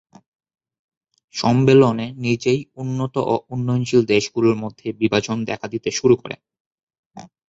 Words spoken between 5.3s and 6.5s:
দেখা দিতে শুরু করে।